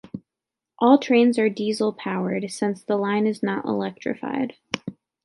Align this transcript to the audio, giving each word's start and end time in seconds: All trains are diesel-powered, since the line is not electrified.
All 0.79 0.97
trains 0.97 1.37
are 1.37 1.47
diesel-powered, 1.47 2.49
since 2.49 2.81
the 2.83 2.97
line 2.97 3.27
is 3.27 3.43
not 3.43 3.65
electrified. 3.65 4.55